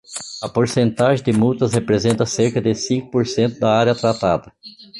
A 0.41 0.49
porcentagem 0.49 1.23
de 1.23 1.31
multas 1.31 1.73
representa 1.75 2.25
cerca 2.25 2.59
de 2.59 2.73
cinco 2.73 3.11
por 3.11 3.27
cento 3.27 3.59
da 3.59 3.71
área 3.81 3.93
tratada. 3.93 4.51